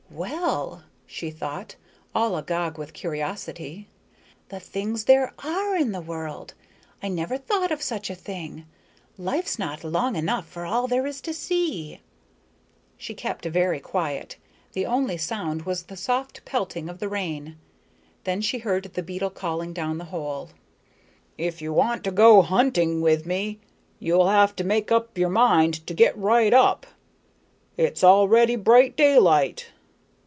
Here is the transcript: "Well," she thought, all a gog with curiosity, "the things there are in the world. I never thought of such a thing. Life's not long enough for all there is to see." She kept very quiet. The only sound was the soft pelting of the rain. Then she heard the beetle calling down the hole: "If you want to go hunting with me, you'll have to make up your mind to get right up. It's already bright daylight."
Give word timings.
"Well," 0.13 0.83
she 1.07 1.31
thought, 1.31 1.77
all 2.13 2.35
a 2.35 2.43
gog 2.43 2.77
with 2.77 2.91
curiosity, 2.91 3.87
"the 4.49 4.59
things 4.59 5.05
there 5.05 5.33
are 5.39 5.77
in 5.77 5.93
the 5.93 6.01
world. 6.01 6.53
I 7.01 7.07
never 7.07 7.37
thought 7.37 7.71
of 7.71 7.81
such 7.81 8.09
a 8.09 8.15
thing. 8.15 8.65
Life's 9.17 9.57
not 9.57 9.85
long 9.85 10.17
enough 10.17 10.45
for 10.45 10.65
all 10.65 10.85
there 10.87 11.07
is 11.07 11.21
to 11.21 11.33
see." 11.33 12.01
She 12.97 13.13
kept 13.13 13.45
very 13.45 13.79
quiet. 13.79 14.35
The 14.73 14.85
only 14.85 15.15
sound 15.15 15.61
was 15.61 15.83
the 15.83 15.95
soft 15.95 16.43
pelting 16.43 16.89
of 16.89 16.99
the 16.99 17.07
rain. 17.09 17.57
Then 18.25 18.41
she 18.41 18.57
heard 18.59 18.83
the 18.93 19.01
beetle 19.03 19.29
calling 19.29 19.71
down 19.71 19.97
the 19.97 20.05
hole: 20.11 20.49
"If 21.37 21.61
you 21.61 21.71
want 21.71 22.03
to 22.03 22.11
go 22.11 22.41
hunting 22.41 22.99
with 22.99 23.25
me, 23.25 23.59
you'll 23.97 24.27
have 24.27 24.57
to 24.57 24.65
make 24.65 24.91
up 24.91 25.17
your 25.17 25.29
mind 25.29 25.87
to 25.87 25.93
get 25.93 26.17
right 26.17 26.53
up. 26.53 26.85
It's 27.77 28.03
already 28.03 28.57
bright 28.57 28.97
daylight." 28.97 29.67